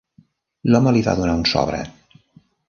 L'home 0.71 0.93
li 0.95 1.03
va 1.09 1.15
donar 1.19 1.37
un 1.41 1.45
sobre. 1.51 1.83